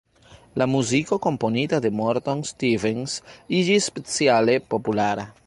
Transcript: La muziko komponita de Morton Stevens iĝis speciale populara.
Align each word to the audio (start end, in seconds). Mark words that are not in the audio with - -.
La 0.61 0.65
muziko 0.69 1.19
komponita 1.25 1.79
de 1.87 1.91
Morton 1.99 2.41
Stevens 2.53 3.19
iĝis 3.61 3.93
speciale 3.93 4.59
populara. 4.75 5.33